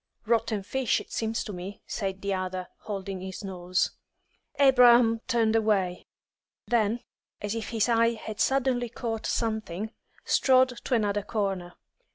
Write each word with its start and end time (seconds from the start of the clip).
"Rotten 0.25 0.63
fish, 0.63 0.99
it 0.99 1.11
seems 1.11 1.43
to 1.43 1.53
me," 1.53 1.83
said 1.85 2.23
the 2.23 2.33
other, 2.33 2.67
holding 2.85 3.21
his 3.21 3.43
nose. 3.43 3.91
Abraham 4.57 5.21
turned 5.27 5.55
away; 5.55 6.07
then, 6.65 7.01
as 7.39 7.53
if 7.53 7.69
his 7.69 7.87
eye 7.87 8.13
had 8.13 8.39
suddenly 8.39 8.89
caught 8.89 9.27
something, 9.27 9.91
strode 10.25 10.69
to 10.85 10.95
another 10.95 11.21
corner. 11.21 11.73